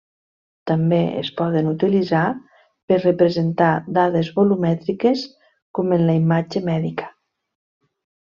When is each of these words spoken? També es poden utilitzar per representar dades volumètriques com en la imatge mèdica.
També 0.69 0.97
es 1.17 1.27
poden 1.41 1.67
utilitzar 1.71 2.21
per 2.91 2.97
representar 3.03 3.69
dades 3.99 4.31
volumètriques 4.39 5.23
com 5.79 5.95
en 5.99 6.05
la 6.09 6.15
imatge 6.23 6.63
mèdica. 6.73 7.11